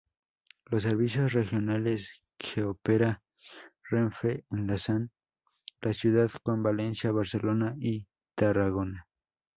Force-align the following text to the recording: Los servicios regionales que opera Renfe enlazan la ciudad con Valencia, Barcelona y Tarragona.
Los 0.65 0.81
servicios 0.81 1.31
regionales 1.33 2.23
que 2.39 2.63
opera 2.63 3.21
Renfe 3.87 4.45
enlazan 4.49 5.11
la 5.79 5.93
ciudad 5.93 6.31
con 6.41 6.63
Valencia, 6.63 7.11
Barcelona 7.11 7.75
y 7.77 8.07
Tarragona. 8.33 9.07